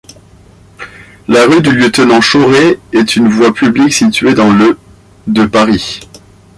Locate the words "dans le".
4.33-4.75